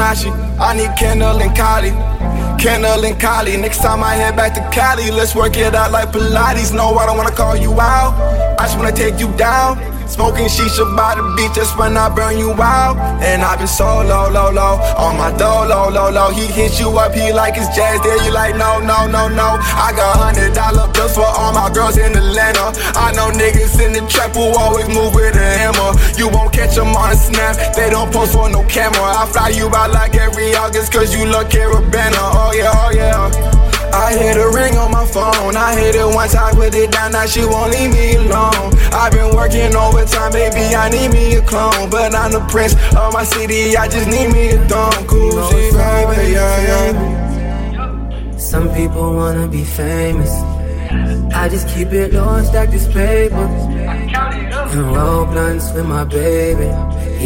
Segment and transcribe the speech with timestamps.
[0.00, 1.92] I need Kendall and Kylie.
[2.60, 3.60] Kendall and Kylie.
[3.60, 6.72] Next time I head back to Cali, let's work it out like Pilates.
[6.72, 8.14] No, I don't wanna call you out.
[8.60, 9.87] I just wanna take you down.
[10.18, 12.98] Smoking shisha by the beach, that's when I burn you out.
[13.22, 16.34] And I've been so low, low, low, on my dough, low, low, low.
[16.34, 19.62] He hit you up, he like his jazz, there you like, no, no, no, no.
[19.62, 22.74] I got hundred dollar bills for all my girls in Atlanta.
[22.98, 25.94] I know niggas in the trap who always move with a hammer.
[26.18, 28.98] You won't catch them on a snap, they don't post for no camera.
[28.98, 32.18] I fly you out like every August, cause you look Caribana.
[32.18, 33.67] Oh yeah, oh yeah.
[33.92, 35.56] I hit a ring on my phone.
[35.56, 38.72] I hit it once, I put it down, now she won't leave me alone.
[38.92, 41.90] I've been working overtime, baby, I need me a clone.
[41.90, 44.68] But I'm the prince of my city, I just need me a.
[45.06, 48.36] Cool shit, baby, yeah, yeah.
[48.36, 50.30] Some people wanna be famous.
[51.34, 53.36] I just keep it low and stack this paper.
[53.36, 56.66] And roll blunts with my baby,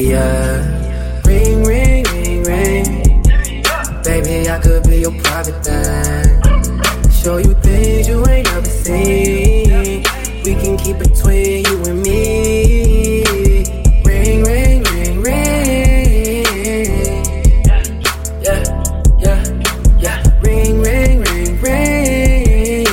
[0.00, 1.22] yeah.
[1.26, 3.22] Ring, ring, ring, ring.
[4.04, 6.41] Baby, I could be your private thing
[7.22, 10.02] show you things you ain't never seen.
[10.44, 13.22] We can keep it between you and me.
[14.04, 16.44] Ring, ring, ring, ring.
[18.42, 18.62] Yeah,
[19.20, 19.40] yeah,
[20.00, 20.40] yeah.
[20.40, 22.86] Ring, ring, ring, ring.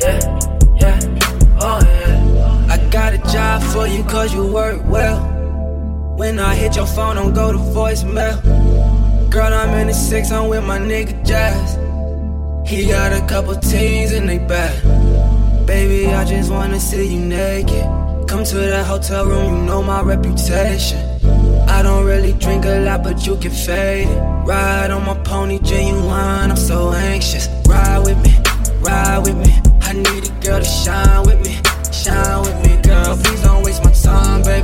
[0.00, 0.20] Yeah,
[0.76, 1.00] yeah,
[1.60, 2.66] oh yeah.
[2.70, 5.18] I got a job for you cause you work well.
[6.16, 8.40] When I hit your phone, don't go to voicemail.
[9.28, 11.87] Girl, I'm in the six, I'm with my nigga Jazz.
[12.68, 14.82] He got a couple teens in they back.
[15.66, 17.82] Baby, I just wanna see you naked.
[18.28, 20.98] Come to the hotel room, you know my reputation.
[21.66, 24.20] I don't really drink a lot, but you can fade it.
[24.46, 27.48] Ride on my pony, genuine, I'm so anxious.
[27.66, 28.36] Ride with me,
[28.80, 29.54] ride with me.
[29.80, 31.56] I need a girl to shine with me,
[31.90, 33.16] shine with me, girl.
[33.16, 34.57] Please don't waste my time, baby.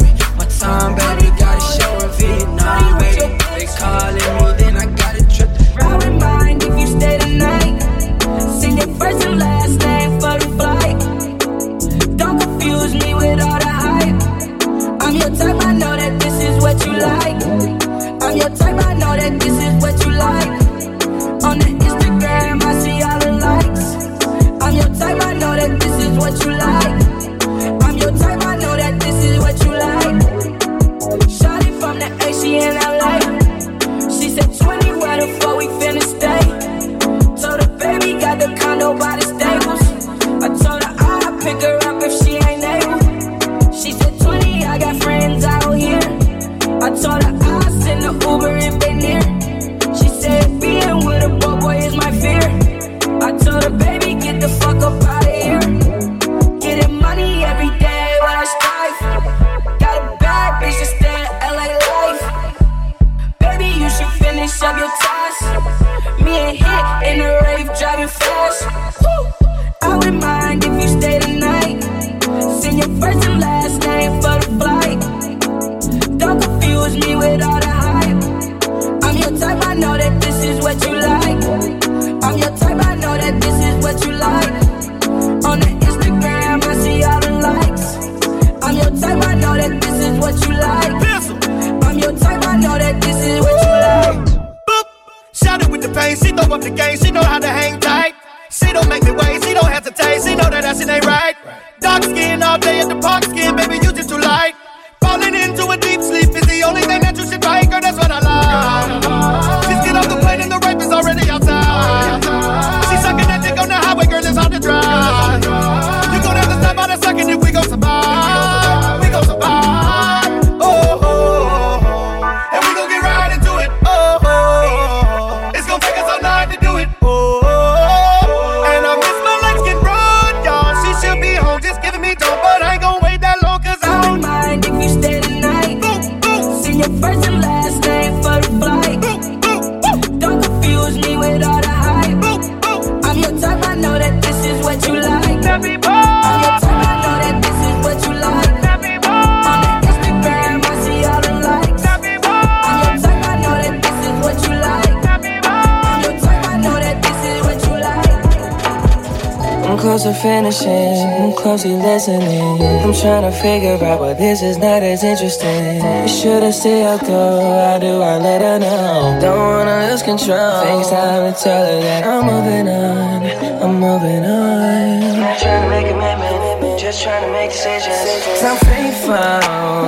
[160.25, 161.05] finishing.
[161.21, 162.57] I'm closely listening.
[162.83, 166.09] I'm trying to figure out why this is not as interesting.
[166.09, 167.45] Should I stay out though?
[167.65, 169.21] How do I let her know?
[169.21, 170.65] Don't wanna lose control.
[170.65, 173.21] Thanks, time to tell her that I'm moving on.
[173.63, 175.21] I'm moving on.
[175.21, 178.43] Not trying to make amendments, just trying to make decisions.
[178.49, 179.84] I'm faithful.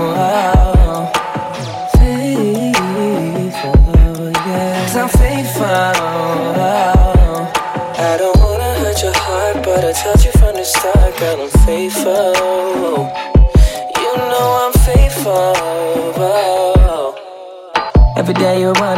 [18.46, 18.95] Yeah, you were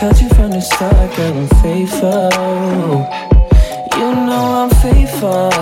[0.00, 2.32] told you from the start, girl, I'm faithful.
[4.00, 5.52] You know I'm faithful.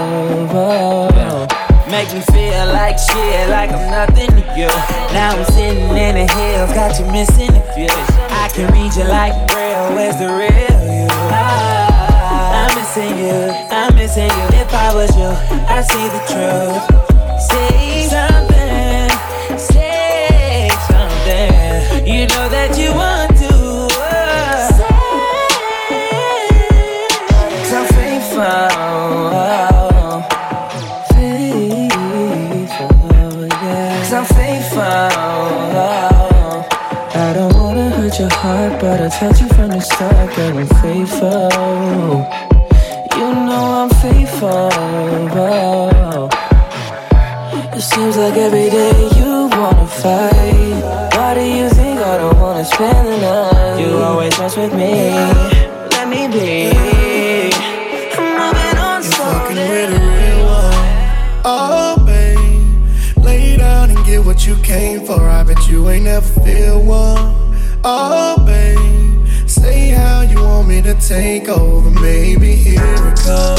[1.91, 4.71] Make me feel like shit, like I'm nothing to you.
[5.11, 7.91] Now I'm sitting in the hills, got you missing the feel.
[8.31, 11.09] I can read you like real, where's the real you?
[12.55, 14.61] I'm missing you, I'm missing you.
[14.63, 15.35] If I was you,
[15.67, 17.18] I'd see the truth.
[39.09, 41.49] I told you from the start that I'm faithful.
[43.17, 44.69] You know I'm faithful.
[47.73, 51.17] It seems like every day you wanna fight.
[51.17, 53.81] Why do you think I don't wanna spend the night?
[53.81, 55.09] You always mess with me.
[55.95, 56.69] Let me be.
[58.13, 59.89] I'm moving on slowly.
[61.47, 65.27] Oh, babe, lay down and get what you came for.
[65.27, 67.37] I bet you ain't never feel one.
[67.85, 68.48] Oh
[70.95, 71.91] to take over.
[72.01, 73.58] Maybe here it comes.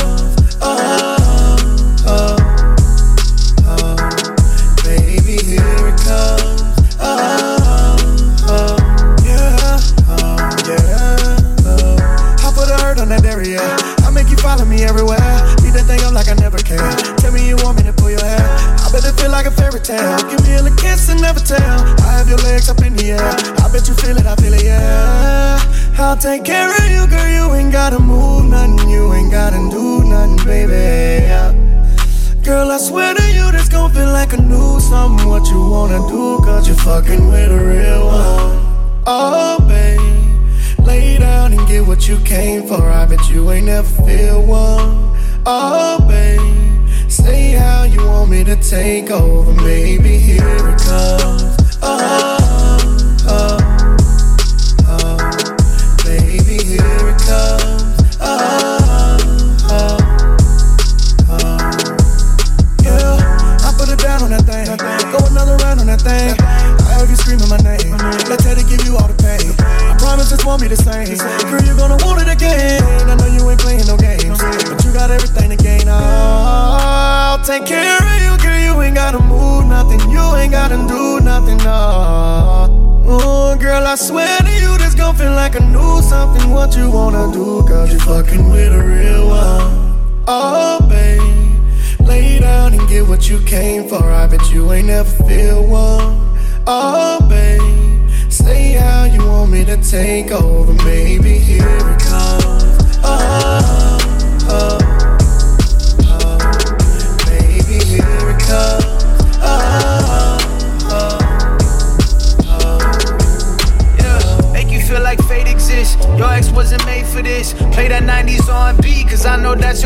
[43.82, 45.16] never feel one.
[45.46, 49.54] Oh, babe, say how you want me to take over.
[49.54, 51.49] Maybe here it comes.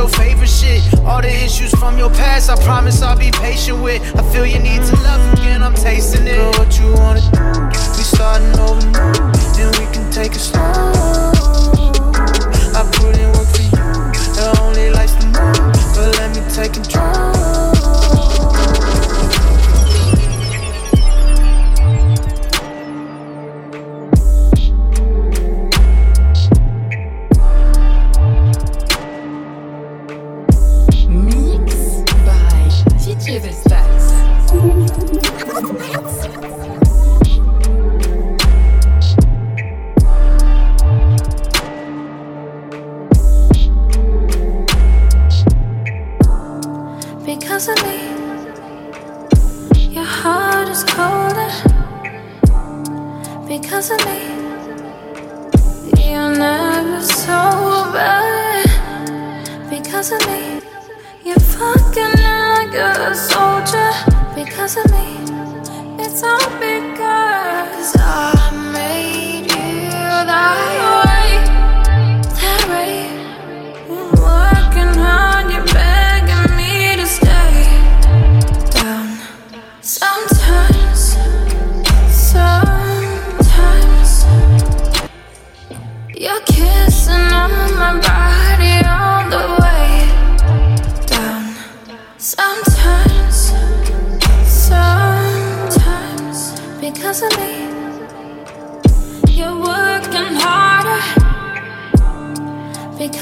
[0.04, 0.84] Your favorite shit.
[1.06, 4.02] All the issues from your past, I promise I'll be patient with.
[4.18, 6.36] I feel you need to love again, I'm tasting it.
[6.36, 7.78] Girl, what you wanna do?
[7.98, 8.82] We starting over
[9.56, 11.33] then we can take it slow.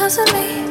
[0.01, 0.70] Let me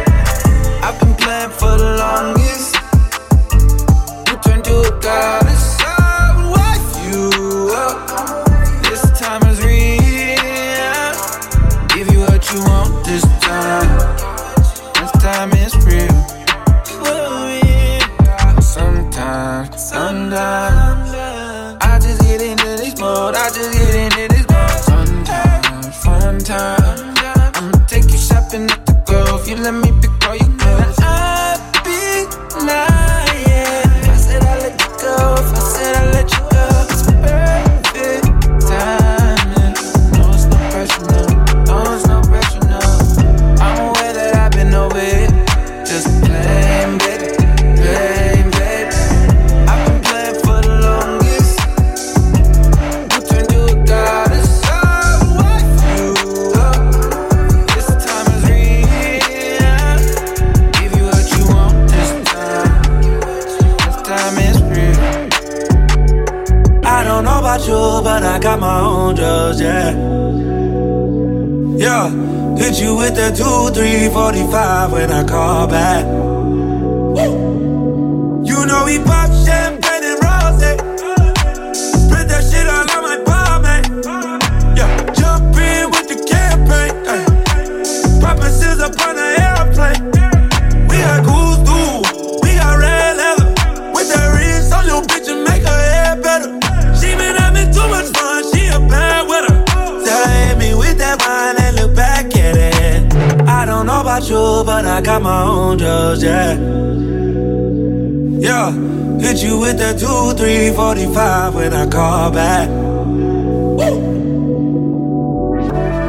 [109.71, 112.67] with that 2, 3, 45 when I call back.
[112.69, 113.77] Woo!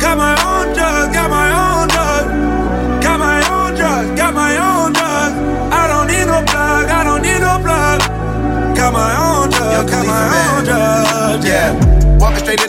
[0.01, 2.29] Got my own drugs, got my own drugs.
[3.05, 5.37] Got my own drugs, got my own drugs.
[5.81, 8.01] I don't need no plug, I don't need no plug.
[8.77, 10.25] Got my own drugs, got my
[10.57, 10.91] own yeah.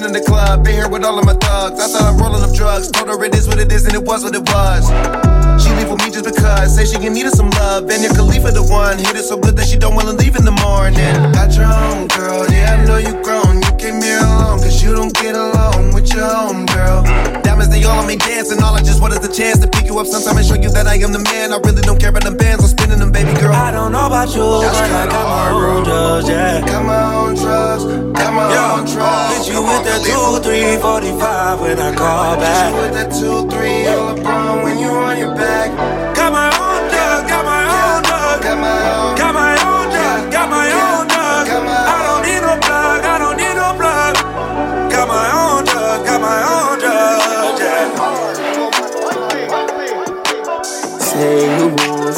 [0.03, 1.79] Straight the club, been here with all of my thugs.
[1.79, 4.03] I thought I'm rolling up drugs, told her it is what it is, and it
[4.03, 4.83] was what it was.
[5.63, 7.89] She leave with me just because, say she can need some love.
[7.89, 10.43] And your Khalifa the one, hit it so good that she don't wanna leave in
[10.43, 11.15] the morning.
[11.31, 13.63] Got your own girl, yeah, I know you grown.
[13.63, 17.42] You came here alone, cause you don't get along with your own girl.
[17.63, 19.85] Diamonds, they all on me dancing, all I just want is the chance to pick
[19.85, 21.53] you up sometime and show you that I am the man.
[21.53, 23.53] I really don't care about the bands, I'm spinning them, baby girl.
[23.53, 26.59] I don't know about you, but I got my own drugs, yeah.
[26.65, 27.83] Got my own drugs,
[28.19, 29.47] got my Yeah, own drugs.
[29.47, 32.73] hit you with that 2, 3, 45 when I call Hit you back.
[32.83, 35.71] with that two, three, all LeBron when you on your back.
[36.15, 36.51] Got my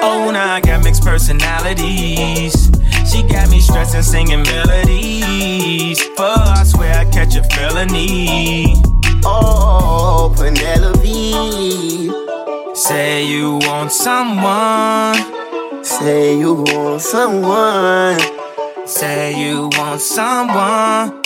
[0.00, 2.70] Oh, now I got mixed personalities.
[3.10, 6.00] She got me stressing, singing melodies.
[6.16, 8.74] But I swear I catch a felony.
[9.24, 12.10] Oh, Penelope.
[12.74, 15.16] Say you want someone.
[15.84, 18.18] Say you want someone.
[18.86, 21.22] Say you want someone.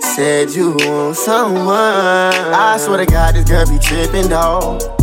[0.00, 1.68] Said you want someone.
[1.68, 4.99] I swear to God, this girl be tripping, dawg.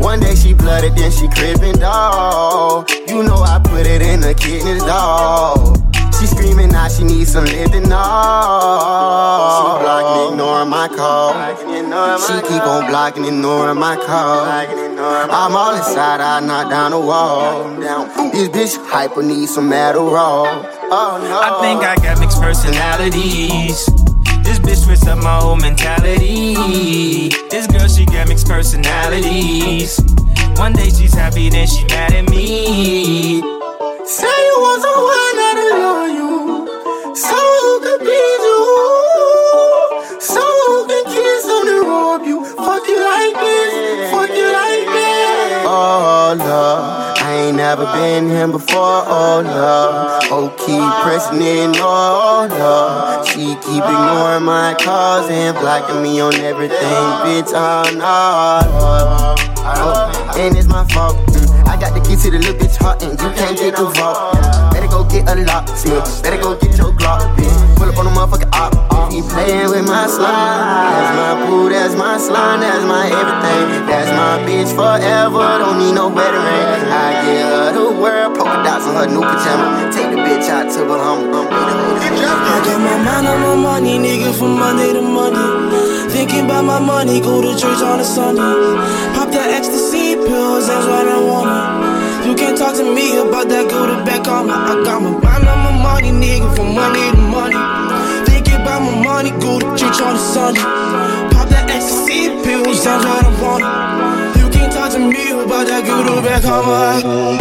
[0.00, 2.90] One day she blooded, then she crippin', dawg.
[3.08, 5.82] You know I put it in the kidneys, dawg.
[6.18, 9.80] She screaming now she needs some lifting, dawg.
[9.80, 11.32] She blocking, ignoring my call.
[12.18, 14.46] She keep on blocking, ignoring my call.
[14.48, 17.68] I'm all inside, I knock down the wall.
[18.32, 20.46] This bitch hyper needs some Adderall.
[20.90, 21.40] Oh no.
[21.40, 23.88] I think I got mixed personalities.
[24.46, 26.54] This bitch switched up my whole mentality.
[27.50, 29.98] This girl, she got mixed personalities.
[30.56, 33.40] One day she's happy, then she mad at me.
[34.06, 39.05] Say you want someone that'll love you, so who can please you,
[47.66, 49.02] never been here before.
[49.10, 51.72] Oh Lord, oh keep pressing in.
[51.82, 57.50] Oh Lord, she keep ignoring my calls and blocking me on everything, bitch.
[57.50, 59.34] Oh no,
[59.66, 61.16] oh, and it's my fault.
[61.34, 61.66] Mm.
[61.66, 64.34] I got the key to the little bitch heart and you can't get the vault.
[64.72, 66.22] Better go get a locksmith.
[66.22, 67.45] Better go get your Glock, bitch.
[67.96, 68.76] On the motherfucker op.
[69.10, 70.28] He playing with my slime.
[70.28, 73.86] That's my boo, that's my slime, that's my everything.
[73.88, 75.40] That's my bitch forever.
[75.56, 76.36] Don't need no better.
[76.36, 79.88] I give her the world, polka dots on her new pajama.
[79.88, 81.48] Take the bitch out to Bahama.
[81.48, 86.10] I got my mind on my money, nigga, from Monday to Monday.
[86.12, 88.60] Thinking about my money, go to church on a Sunday.
[89.16, 92.28] Pop that ecstasy pills, that's what I want it.
[92.28, 95.48] You can't talk to me about that, go to back on I got my mind
[95.48, 95.65] on my
[95.96, 97.62] money, nigga, from Monday to Monday.
[98.26, 100.60] Thinking about my money, go to church on a Sunday.
[101.32, 103.64] Pop that ecstasy pills, that's what I want.
[104.36, 107.38] You can't talk to me about that, go to back on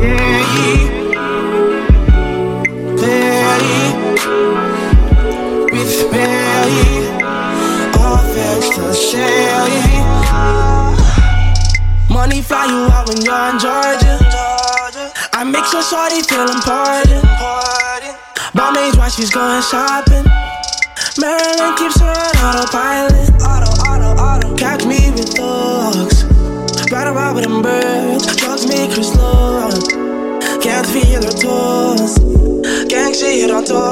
[0.00, 1.00] Yeah, yeah.
[5.72, 6.84] with Mary,
[7.98, 9.80] all thanks to Sherry.
[12.08, 14.41] Money fly you out when you're in Georgia.
[15.42, 17.18] I make sure Shorty feel important.
[18.54, 20.22] Bomb age while she's going shopping.
[21.18, 23.26] Maryland keeps her on autopilot.
[23.42, 24.54] Auto, auto, auto.
[24.54, 26.30] Catch me with thugs.
[26.94, 28.22] Ride around with them birds.
[28.36, 29.82] Drugs me Chris Lord.
[30.62, 32.22] Can't feel her toes.
[32.86, 33.82] Gang shit on tour.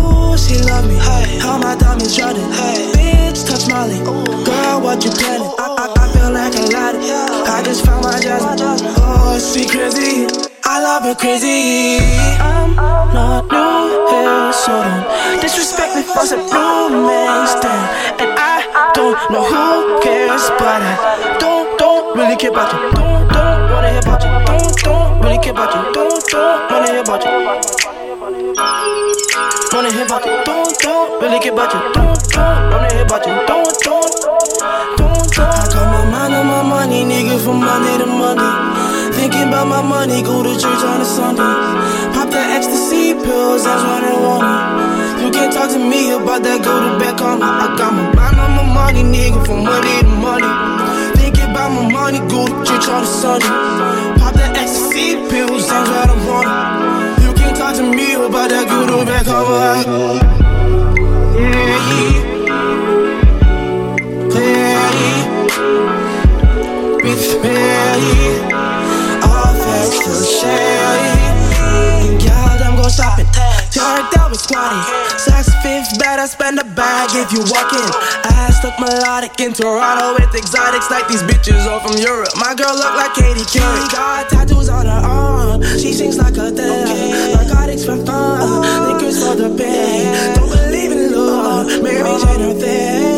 [0.00, 0.96] Ooh, she love me.
[0.96, 2.40] Hey, how my diamonds running.
[2.56, 4.00] Hey, bitch, touch Molly.
[4.48, 5.52] Girl, what you planning?
[5.60, 6.96] I, I, I feel like a lot.
[7.52, 8.15] I just found my
[9.56, 10.28] she crazy.
[10.64, 11.96] I love her crazy.
[12.40, 18.20] I'm not new here, so don't disrespect me for some roommates stand.
[18.20, 22.80] And I don't know who cares, but I don't, don't really care about you.
[23.00, 24.32] Don't, don't wanna hear about you.
[24.44, 25.82] Don't, don't really care about you.
[25.94, 27.32] Don't, don't wanna hear about you.
[29.72, 30.32] Wanna hear about you.
[30.44, 31.80] Don't, don't really care about you.
[31.96, 33.34] Don't, don't wanna hear about you.
[33.48, 35.38] Don't, don't, don't, don't.
[35.38, 38.75] I got my mind on my money, nigga, from Monday to Monday.
[39.16, 41.42] Thinking about my money, go to church on a Sunday.
[42.12, 44.44] Pop the ecstasy pills, that's what I want.
[45.24, 47.42] You can't talk to me about that, go to back on.
[47.42, 50.52] I got my mind on my money, nigga, from Monday to Monday.
[51.16, 53.48] Thinking about my money, go to church on a Sunday.
[54.20, 56.48] Pop the ecstasy pills, that's what I want.
[57.24, 60.20] You can't talk to me about that, go to back on.
[61.40, 62.36] Yeah, yeah.
[64.36, 64.90] Yeah,
[67.02, 68.75] with me
[74.18, 74.80] Out with squatty.
[75.20, 77.88] Saks fifth, better spend a bag if you walking.
[78.24, 82.32] I stuck melodic in Toronto with exotics like these bitches all from Europe.
[82.36, 83.92] My girl look like Katie Couric.
[83.92, 85.62] Got tattoos on her arm.
[85.78, 87.34] She sings like a Okay.
[87.34, 88.92] Narcotics for fun.
[88.92, 90.34] Liquors for the pain.
[90.36, 91.82] Don't believe in love.
[91.82, 93.16] Mary Jane her thing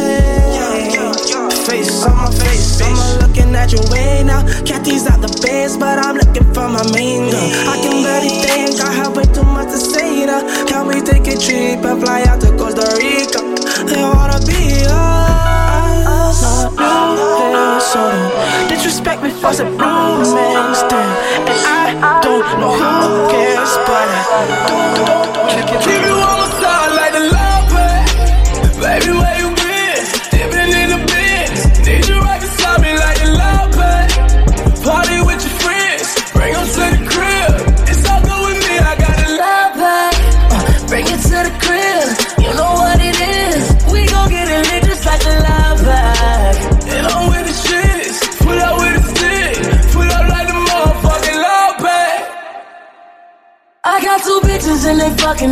[1.68, 3.27] face, on my face.
[3.48, 4.42] Looking at your way now.
[4.64, 7.50] Kathy's out the base, but I'm looking for my main girl.
[7.68, 10.42] I can barely think, I have way too much to say now.
[10.66, 13.40] Can we take a trip and fly out to Costa Rica?
[13.86, 16.42] They wanna be us.
[16.76, 19.76] Not new so don't disrespect me for some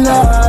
[0.06, 0.45] they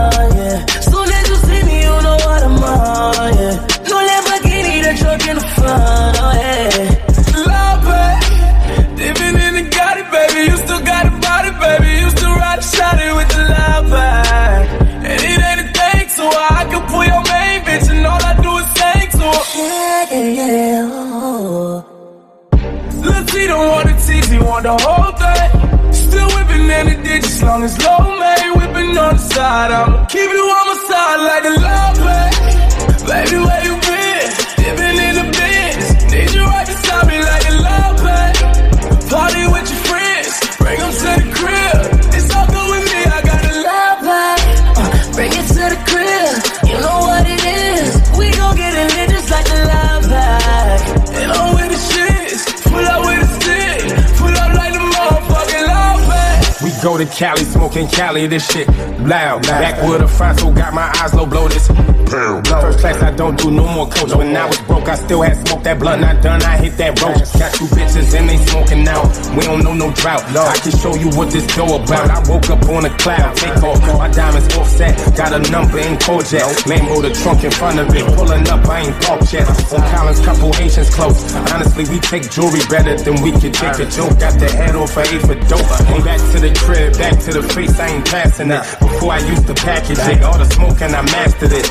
[57.08, 57.45] Cali,
[57.78, 58.67] smoking Cali, this shit
[58.99, 59.41] loud.
[59.43, 61.67] Backwood of Fronto, got my eyes low, blow this.
[61.67, 64.15] First class, I don't do no more coach.
[64.15, 67.01] When I was broke, I still had smoke that blunt, not done, I hit that
[67.01, 67.19] roach.
[67.38, 69.03] Got two bitches and they smoking now.
[69.36, 70.23] We don't know no drought.
[70.23, 72.09] I can show you what this dough about.
[72.09, 73.80] I woke up on a cloud, take off.
[73.99, 76.63] My diamonds offset, got a number in Kojak.
[76.63, 79.47] Lambo the trunk in front of it, pulling up, I ain't parked yet.
[79.73, 81.19] On Collins, couple Haitians close.
[81.51, 84.17] Honestly, we take jewelry better than we can take a joke.
[84.17, 85.67] Got the head off for eight for dope.
[85.91, 88.61] Came back to the crib crib, back to the face, I ain't passing it.
[88.80, 91.68] Before I used to package it, all the smoke and I mastered it.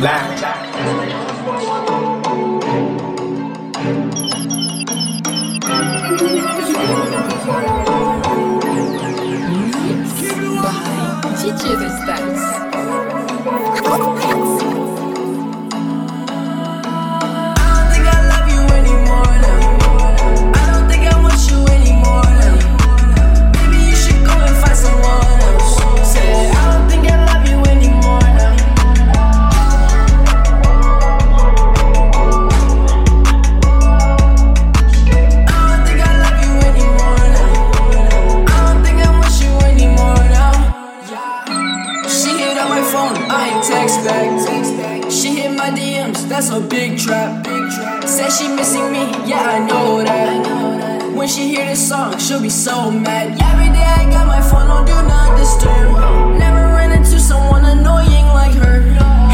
[0.00, 0.66] Live.
[11.36, 11.76] DJ
[47.06, 47.46] trap.
[48.04, 51.14] Said she missing me, yeah, I know that.
[51.14, 53.38] When she hear this song, she'll be so mad.
[53.52, 56.38] Every day I got my phone on do not disturb.
[56.38, 58.80] Never ran into someone annoying like her.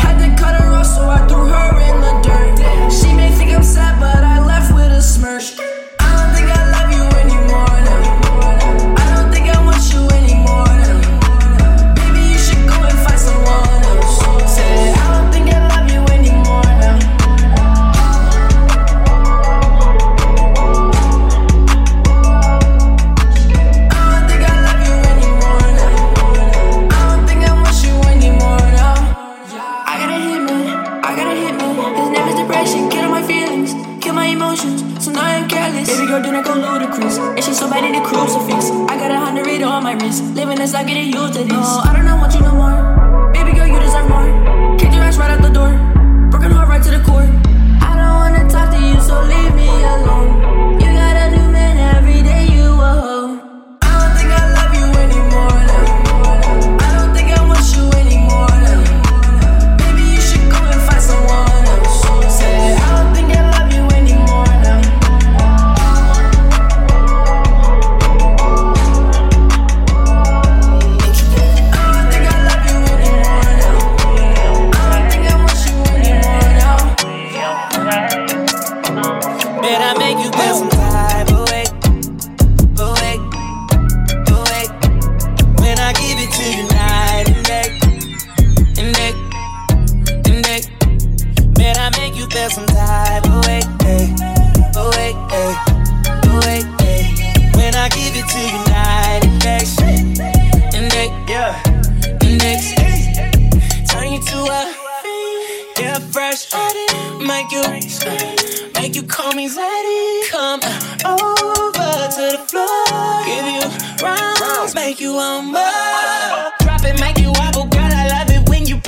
[0.03, 2.93] Had to cut her off, so I threw her in the dirt.
[2.93, 4.32] She may think I'm sad, but I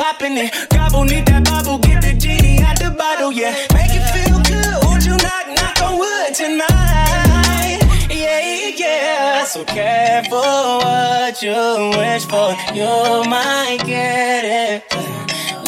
[0.05, 0.69] it when you poppin' it.
[0.71, 3.55] Gobble, need that bubble, get the genie out the bottle, yeah.
[3.73, 4.85] Make it feel good.
[4.85, 7.81] Won't you knock, knock on wood tonight?
[8.11, 9.45] Yeah, yeah.
[9.45, 11.55] So careful what you
[11.99, 14.85] wish for, you might get it.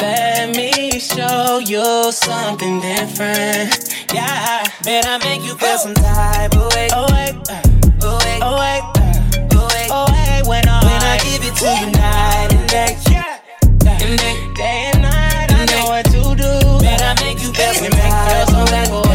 [0.01, 3.95] Let me show you something different.
[4.13, 6.89] Yeah, bet I make you feel some type of way.
[6.93, 7.63] Oh wait, uh,
[8.03, 10.47] oh wait, oh wait, uh, oh wait, oh wait.
[10.47, 13.36] When I when I give it to you night and day, yeah,
[14.07, 15.51] and day, and night.
[15.51, 16.79] I know what to do.
[16.81, 19.06] Bet I make you feel some type of way.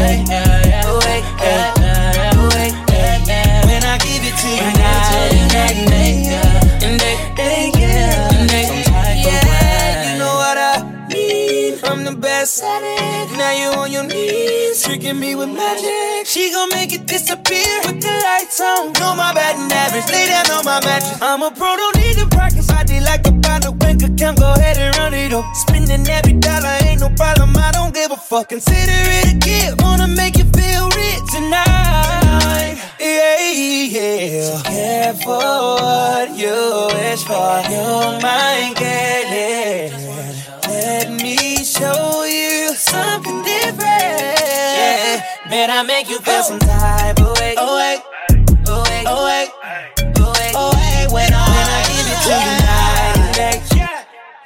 [14.91, 16.27] Tricking me with magic.
[16.27, 18.91] She gon' make it disappear with the lights on.
[18.99, 21.21] Know my bad and average, lay down on my mattress.
[21.21, 22.69] I'm a pro, don't need to practice.
[22.69, 25.45] I did like a bottle, bank account, go ahead and run it up.
[25.55, 27.55] Spending every dollar, ain't no problem.
[27.55, 28.49] I don't give a fuck.
[28.49, 29.81] Consider it a gift.
[29.81, 32.75] Wanna make you feel rich tonight.
[32.99, 33.39] Yeah,
[33.95, 34.57] yeah.
[34.57, 36.59] So careful what you
[36.99, 37.53] wish for.
[37.71, 39.91] You might get it.
[40.67, 43.50] Let me show you something
[45.67, 45.67] different.
[45.67, 45.67] Yeah.
[45.67, 47.55] Man, I make you feel some type of way.
[47.57, 48.01] Oh, wait.
[48.67, 49.05] Oh, wait.
[49.07, 49.49] Oh, wait.
[50.17, 50.53] Oh, wait.
[50.55, 51.11] Oh, wait.
[51.11, 53.61] When I, when I give it to you night and day.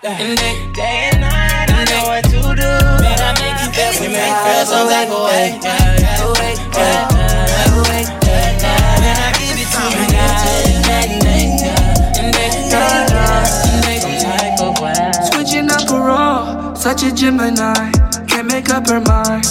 [0.05, 1.70] And day, day and night.
[1.72, 2.72] I know what to do.
[3.01, 3.93] Man, I make you feel
[4.66, 5.59] some type of way.
[5.61, 5.95] Oh, wait.
[6.20, 6.57] Oh, wait.
[6.76, 8.07] Oh, wait.
[8.95, 11.47] When I give it to you night and day.
[12.16, 15.11] And day, and day, some type of way.
[15.32, 17.91] Switching up a role, such a Gemini.
[18.28, 19.45] Can't make up her mind,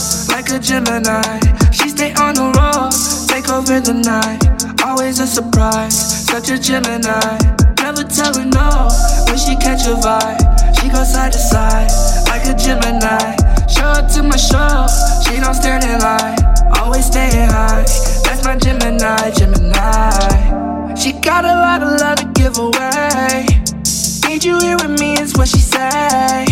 [0.44, 1.40] like a Gemini.
[1.72, 2.92] She stay on the road,
[3.28, 4.40] take over the night.
[4.84, 7.38] Always a surprise, such a Gemini.
[7.80, 8.88] Never tell her no
[9.26, 10.40] when she catch a vibe.
[10.76, 11.88] She go side to side,
[12.28, 13.36] like a Gemini.
[13.68, 14.86] Show up to my show,
[15.24, 16.38] she don't stand in line.
[16.78, 17.84] Always staying high,
[18.24, 20.94] that's my Gemini, Gemini.
[20.94, 23.46] She got a lot of love to give away.
[24.28, 26.44] Need you here with me is what she say.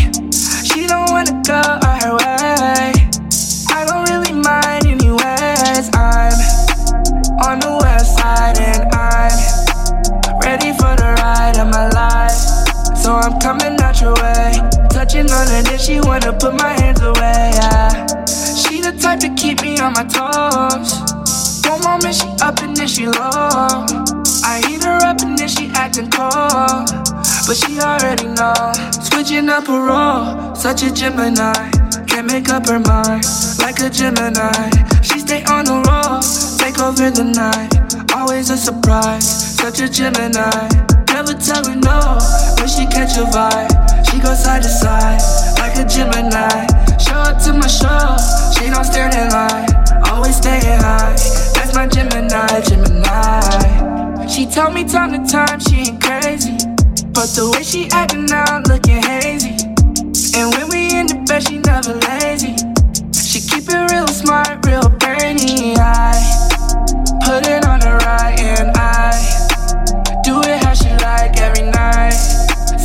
[0.65, 1.82] She don't wanna go
[13.03, 14.53] So I'm coming out your way.
[14.91, 17.51] Touching on her, then she wanna put my hands away.
[17.59, 18.07] Yeah.
[18.55, 21.03] She the type to keep me on my toes.
[21.67, 23.87] One moment she up and then she low.
[24.45, 26.87] I heat her up and then she acting cold.
[27.45, 28.55] But she already know.
[28.93, 31.53] Switching up her role, such a Gemini.
[32.07, 33.25] can't make up her mind.
[33.59, 34.71] Like a Gemini,
[35.03, 36.23] she stay on the road,
[36.59, 38.15] take over the night.
[38.15, 40.92] Always a surprise, such a Gemini.
[41.25, 42.19] Never tell her no
[42.59, 44.11] when she catch a vibe.
[44.11, 45.23] She go side to side
[45.57, 46.67] like a Gemini.
[46.99, 48.19] Show up to my show,
[48.59, 49.71] she don't stand in line.
[50.11, 51.15] Always staying high,
[51.55, 54.27] that's my Gemini, Gemini.
[54.27, 56.59] She told me time to time she ain't crazy,
[57.15, 59.55] but the way she acting now looking hazy.
[60.35, 62.59] And when we in the bed, she never lazy.
[63.15, 65.77] She keep it real smart, real brainy.
[65.79, 66.42] I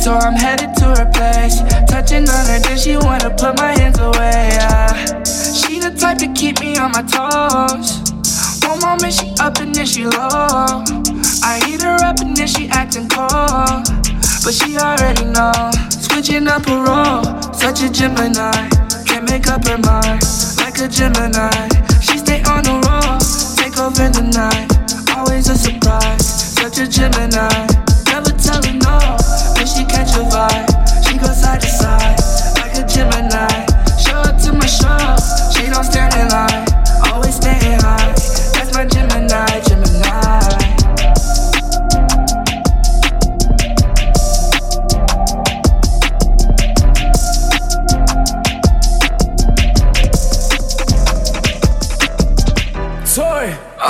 [0.00, 3.98] So I'm headed to her place, touching on her, then she wanna put my hands
[3.98, 4.50] away.
[4.52, 5.24] Yeah.
[5.24, 8.08] She the type to keep me on my toes.
[8.62, 10.84] One moment she up and then she low.
[11.42, 13.84] I eat her up and then she acting cold,
[14.44, 15.52] but she already know.
[15.90, 18.52] Switching up her role, such a Gemini.
[19.04, 20.22] Can't make up her mind,
[20.58, 21.50] like a Gemini.
[22.00, 23.20] She stay on the road,
[23.58, 24.70] take over the night.
[25.16, 27.87] Always a surprise, such a Gemini.
[29.78, 31.06] She catch vibe.
[31.06, 32.18] She goes side to side,
[32.58, 33.46] like a Gemini.
[33.96, 35.14] Show up to my show,
[35.54, 36.07] she don't stand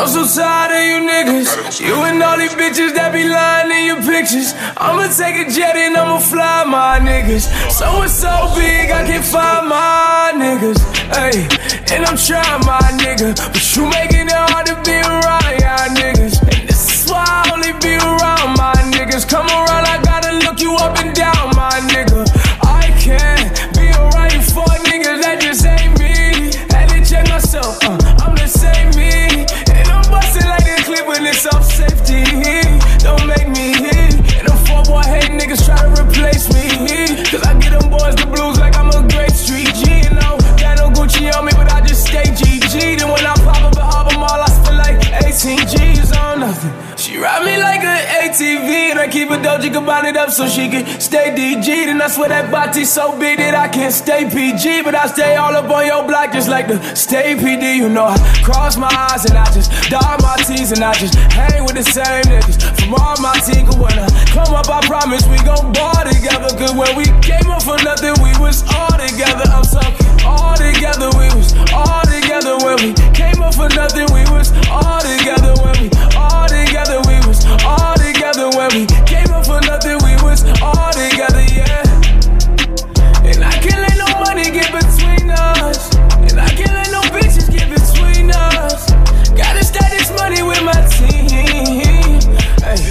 [0.09, 1.85] I'm so tired of you niggas.
[1.85, 4.57] You and all these bitches that be lying in your pictures.
[4.81, 7.45] I'ma take a jet and I'ma fly my niggas.
[7.69, 10.81] So it's so big, I can't find my niggas.
[11.13, 11.45] Hey,
[11.93, 13.37] and I'm trying my nigga.
[13.37, 16.41] But you making it hard to be around y'all niggas.
[16.41, 19.29] And this is why I only be around my niggas.
[19.29, 19.98] Come around, I
[48.99, 51.69] I keep a doja combine it up so she can stay DG.
[51.87, 55.37] And I swear that body so big that I can't stay PG, but I stay
[55.37, 57.77] all up on your block just like the stay PD.
[57.77, 61.15] You know, I cross my eyes and I just dot my T's and I just
[61.31, 63.71] hang with the same niggas from all my team.
[63.79, 66.51] When I come up, I promise we gon' ball together.
[66.59, 69.47] Cause when we came up for nothing, we was all together.
[69.47, 74.11] I'm talking all together, we was all together when we came up for nothing.
[74.11, 75.89] We was all together when we
[76.19, 76.99] all together.
[77.07, 77.98] We was all together
[78.59, 79.97] when we came up for nothing.
[80.03, 81.87] We was all together, yeah.
[83.23, 85.95] And I can't let no money get between us.
[86.27, 88.91] And I can't let no bitches get between us.
[89.39, 92.19] Gotta stack this money with my team.
[92.67, 92.83] Hey,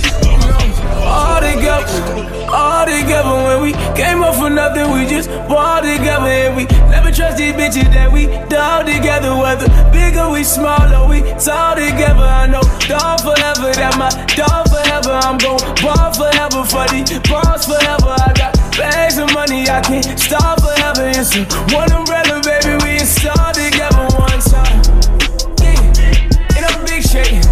[1.04, 3.36] all together, all together.
[3.48, 6.32] When we came up for nothing, we just ball together.
[6.32, 9.36] And we never trust these bitches that we dog together.
[9.36, 12.28] Whether big or we smaller, we tall together.
[12.28, 15.16] I know dog forever, that my dog forever.
[15.24, 18.14] I'm gon' ball forever for these balls forever.
[18.14, 21.08] I got bags of money, I can't stop forever.
[21.10, 22.76] It's a one umbrella, baby.
[22.84, 24.84] We installed together one time.
[25.64, 27.47] Yeah, in a big shake.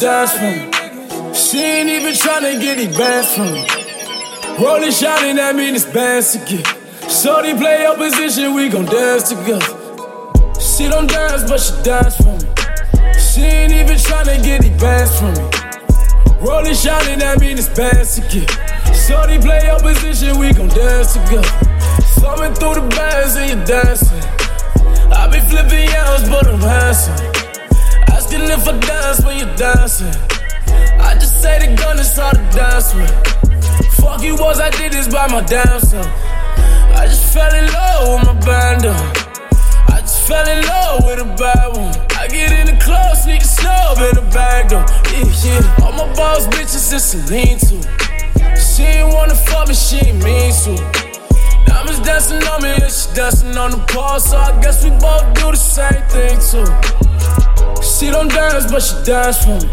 [0.00, 3.66] Dance, but she ain't even tryna get it back from me.
[4.58, 6.66] Rolling, shouting at me, this band's to get.
[7.10, 9.60] Shorty play your position, we gon' dance together.
[10.58, 12.48] She don't dance, but she dance for me.
[13.20, 15.44] She ain't even tryna get it bands from me.
[16.40, 18.48] Rolling, shouting at me, this band's to get.
[18.96, 21.44] Shorty play your position, we gon' dance together.
[22.16, 24.24] Thumbing through the bands and you dancing.
[25.12, 27.29] I be flipping yams, but I'm handsome.
[28.30, 30.14] Asking if I dance when you're dancing.
[31.02, 33.10] I just say the gun is hard to dance with.
[33.98, 36.06] Fuck you was, I did this by my damn self.
[36.94, 39.16] I just fell in love with my band up.
[39.90, 41.90] I just fell in love with a bad one.
[42.14, 44.86] I get in the club, sneak a snub in the bag though.
[45.10, 45.84] Yeah, yeah.
[45.84, 47.82] All my boss bitches is Celine too.
[48.54, 50.78] She ain't wanna fuck me, she ain't mean to.
[51.66, 55.26] Diamonds dancing on me, and she dancing on the pole, so I guess we both
[55.34, 57.49] do the same thing too.
[57.82, 59.68] She don't dance, but she dance for me.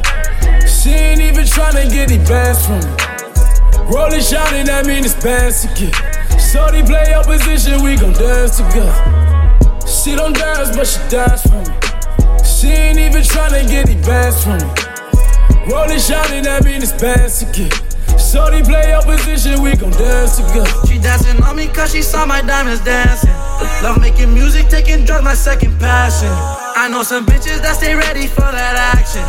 [0.68, 3.08] She ain't even tryna get the bands from me.
[3.91, 5.95] Rolling, shouting, that mean it's bands to get.
[6.39, 8.95] Shorty play your position, we gon' dance together.
[9.88, 11.76] She don't dance, but she dance for me.
[12.43, 15.72] She ain't even tryna get the bands from me.
[15.72, 17.72] Rolling, shouting, that mean it's bands to get.
[18.20, 20.72] Shorty play your position, we gon' dance together.
[20.88, 23.32] She dancing on me cause she saw my diamonds dancing.
[23.84, 26.32] Love making music, taking drugs, my second passion.
[26.78, 29.25] I know some bitches that stay ready for that action.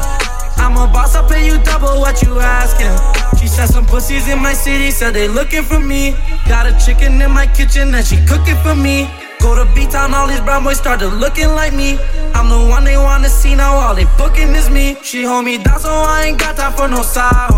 [0.60, 2.92] I'm a boss, I'll pay you double what you asking.
[3.40, 6.12] She said some pussies in my city, said they looking for me.
[6.44, 9.08] Got a chicken in my kitchen and she cooking for me.
[9.40, 11.96] Go to B-Town, all these brown boys started looking like me.
[12.36, 14.98] I'm the one they wanna see now, all they booking is me.
[15.02, 17.48] She hold me down, so I ain't got time for no side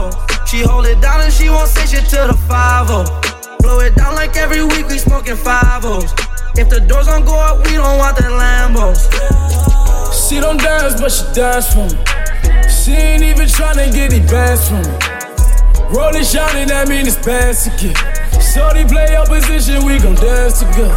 [0.47, 4.15] She hold it down and she won't say shit to the 5 Blow it down
[4.15, 5.83] like every week we smoking 5
[6.55, 9.80] If the doors don't go up, we don't want the Lambos.
[10.51, 11.95] Don't dance, but she dance for me.
[12.67, 15.95] She ain't even tryna get the bands from me.
[15.95, 17.95] Rolling, shining, that mean it's bands to get.
[18.43, 20.91] Shorty play your position, we gon' dance together.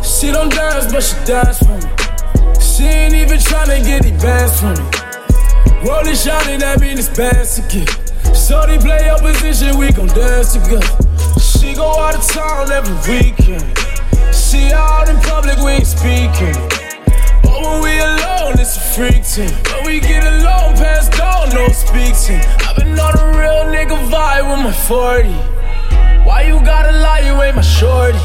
[0.00, 1.92] She don't dance, but she dance for me.
[2.56, 5.84] She ain't even tryna get the bands from me.
[5.84, 7.92] Rolling, shining, that mean it's bands to get.
[8.32, 10.88] Shorty play your position, we gon' dance together.
[11.36, 13.60] She go out of town every weekend.
[14.32, 16.56] She out in public, we ain't speaking.
[17.44, 19.50] But when we alone, it's a freak team.
[19.72, 22.40] When we get alone, past dawn, no speaking.
[22.66, 25.28] I've been on a real nigga vibe with my 40.
[26.26, 28.18] Why you gotta lie, you ain't my shorty?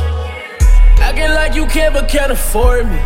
[0.99, 2.97] Acting like you can but can't afford me.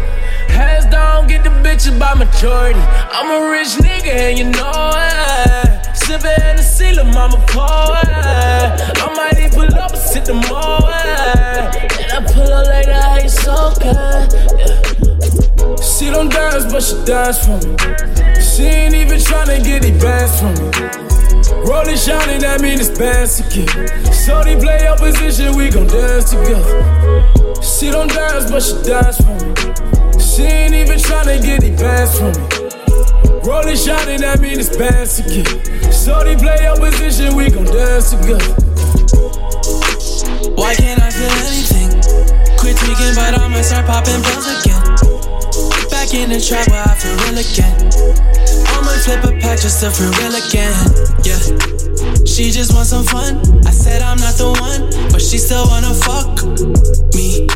[0.49, 2.80] Hands down, get the bitches by majority.
[2.80, 5.95] I'm a rich nigga and you know it.
[5.95, 8.07] Sippin' in the ceiling, mama poet.
[8.07, 10.88] I might even pull up and sit the mall.
[10.88, 14.28] And I pull up like that, it's okay.
[14.59, 15.12] Yeah.
[15.84, 17.75] She don't dance, but she dance for me.
[18.39, 21.03] She ain't even tryna get the bands from me.
[21.67, 23.67] Rolling, shining, that mean it's bands get.
[24.15, 26.63] Shorty play your position, we gon' dance together.
[27.59, 29.51] She don't dance, but she dance for me.
[30.19, 33.43] She ain't even tryna get the bands from me.
[33.43, 35.51] Rolling, shining, that mean it's bands get.
[35.91, 38.55] Shorty play your position, we gon' dance together.
[40.55, 41.91] Why can't I feel anything?
[42.55, 45.03] Quit tweaking, but I might start popping pills again.
[46.04, 47.72] Back in the trap where I feel real again.
[48.76, 50.76] I'ma flip a pack just to feel real again.
[51.24, 51.39] Yeah.
[52.28, 53.39] She just wants some fun.
[53.64, 56.43] I said I'm not the one, but she still wanna fuck
[57.16, 57.47] me.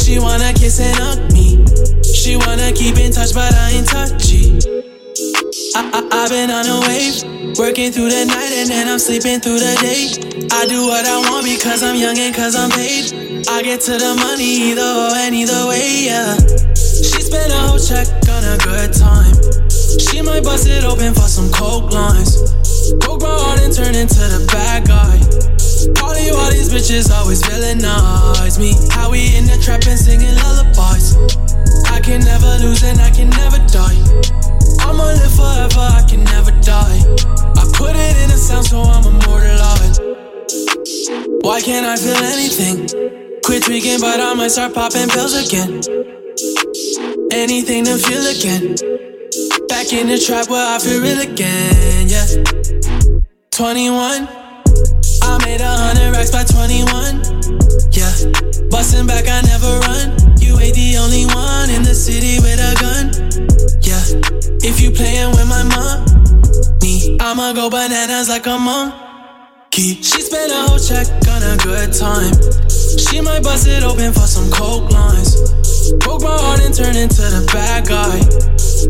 [0.00, 1.60] She wanna kiss and hug me.
[2.00, 4.56] She wanna keep in touch, but I ain't touchy.
[5.76, 7.20] I, I, I've been on a wave,
[7.60, 10.48] working through the night and then I'm sleeping through the day.
[10.56, 13.44] I do what I want because I'm young and cause I'm paid.
[13.44, 16.69] I get to the money either or and either way, yeah.
[17.30, 19.30] Spent a whole check on a good time.
[20.02, 22.34] She might bust it open for some coke lines.
[22.98, 25.14] Broke my heart and turn into the bad guy.
[25.94, 28.74] Party while these bitches always villainize me.
[28.90, 31.14] How we in the trap and singing lullabies.
[31.86, 33.94] I can never lose and I can never die.
[34.82, 36.98] I'ma live forever, I can never die.
[37.54, 40.02] I put it in a sound so I'm immortalized.
[41.46, 42.90] Why can't I feel anything?
[43.46, 45.78] Quit tweaking, but I might start popping pills again.
[47.32, 48.74] Anything to feel again.
[49.68, 52.26] Back in the trap where I feel real again, yeah.
[53.52, 54.26] 21,
[55.22, 57.22] I made a hundred racks by 21,
[57.94, 58.10] yeah.
[58.68, 60.10] Bustin' back, I never run.
[60.42, 63.14] You ain't the only one in the city with a gun,
[63.86, 64.02] yeah.
[64.66, 70.02] If you playin' with my money, I'ma go bananas like a monkey.
[70.02, 72.34] She spent a whole check on a good time.
[72.98, 75.59] She might bust it open for some coke lines.
[75.98, 78.22] Broke my heart and turned into the bad guy.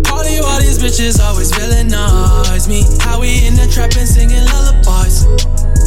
[0.04, 2.84] Party while these bitches always villainize me.
[3.00, 5.24] How we in the trap and singing lullabies.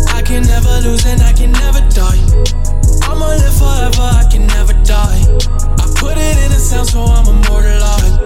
[0.09, 2.17] I can never lose and I can never die.
[3.05, 5.21] I'ma live forever, I can never die.
[5.77, 8.17] I put it in a sound so I'm immortalized.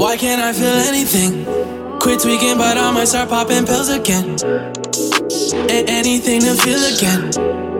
[0.00, 1.44] Why can't I feel anything?
[2.00, 4.36] Quit tweaking, but I might start popping pills again.
[5.70, 7.75] A- anything to feel again.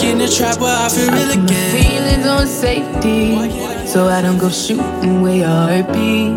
[0.00, 1.76] Back in the trap where I feel real again.
[1.76, 6.30] Feelings on safety, so I don't go shooting where your heart be.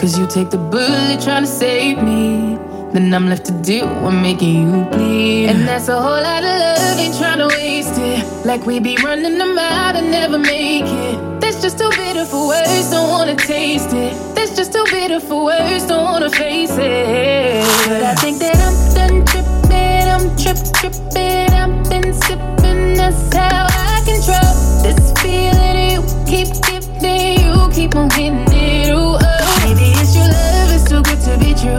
[0.00, 2.58] Cause you take the bullet trying to save me.
[2.92, 5.46] Then I'm left to deal with making you bleed.
[5.46, 8.44] And that's a whole lot of love, ain't trying to waste it.
[8.44, 11.40] Like we be running them out and never make it.
[11.40, 14.12] That's just too bitter for words, don't wanna taste it.
[14.34, 17.62] That's just too bitter for words, don't wanna face it.
[17.86, 22.63] But I think that I'm done tripping, I'm trip tripping, I've been sipping.
[23.04, 24.48] That's how I control
[24.80, 28.88] this feeling you keep giving, you keep on hitting it.
[28.96, 29.60] Ooh, oh.
[29.60, 31.76] Maybe it's your love, it's too good to be true.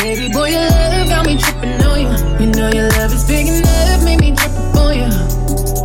[0.00, 2.08] Baby boy, your love got me tripping on you.
[2.40, 5.12] You know your love is big enough, made me trip up on you.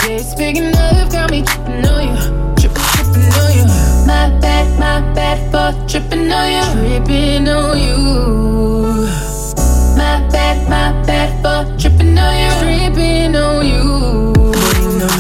[0.08, 2.56] Yeah, it's big enough, got me tripping on you.
[2.56, 3.66] Tripping, tripping on you.
[4.08, 7.04] My bad, my bad for tripping on you.
[7.04, 9.08] Tripping on you.
[10.00, 12.52] My bad, my bad for tripping on you.
[12.64, 14.33] Tripping on you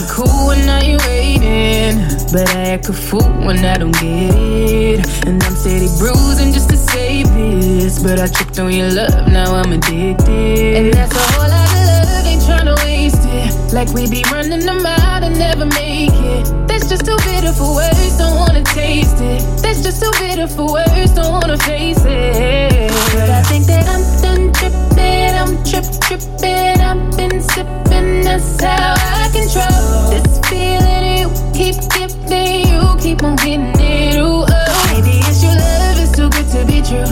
[0.09, 1.99] cool when now you waiting.
[2.31, 5.27] But I act a fool when I don't get it.
[5.27, 8.01] And I'm steady bruising just to save this.
[8.01, 10.77] But I tripped on your love, now I'm addicted.
[10.77, 13.73] And that's a whole lot of love, ain't tryna waste it.
[13.73, 16.67] Like we be running them out and never make it.
[16.67, 19.41] That's just too bitter for words, don't wanna taste it.
[19.61, 22.91] That's just too bitter for words, don't wanna face it.
[23.29, 26.81] I think that I'm done tripping, I'm trip tripping.
[26.81, 27.82] I've been sipping,
[28.21, 31.17] that's how I control this feeling.
[31.17, 34.17] You keep giving, you keep on getting it.
[34.17, 34.89] Ooh, oh.
[34.93, 37.07] Maybe it's your love, it's too good to be true.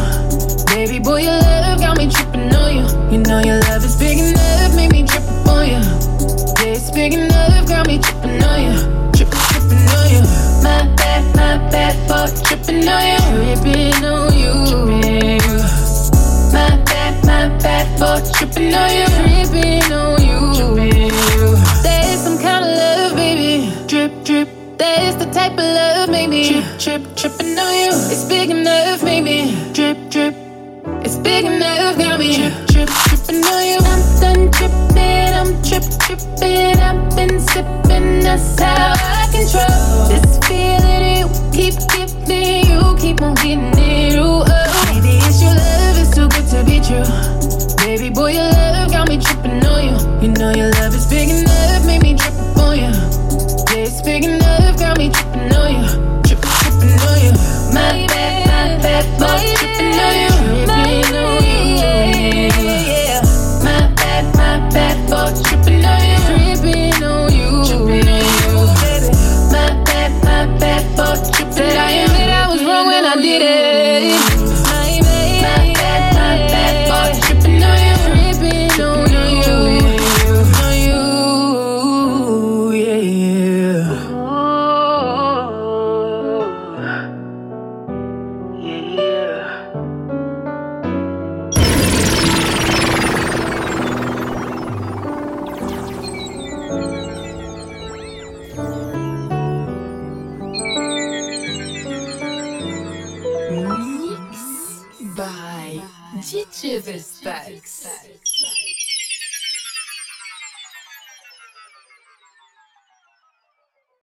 [0.75, 2.85] Baby boy, your love got me tripping on you.
[3.11, 5.81] You know your love is big enough, make me trip on you.
[6.61, 8.77] Yeah, it's big enough, got me tripping on you.
[9.13, 10.40] Tripping, tripping on you.
[31.43, 31.80] It's big